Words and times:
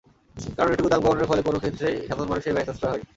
কারণ, 0.57 0.71
এটুকু 0.71 0.89
দাম 0.89 1.01
কমানোর 1.03 1.29
ফলে 1.29 1.41
কোনো 1.41 1.57
ক্ষেত্রেই 1.59 1.95
সাধারণ 2.07 2.29
মানুষের 2.31 2.53
ব্যয় 2.55 2.67
সাশ্রয় 2.67 2.91
হয়নি। 2.91 3.05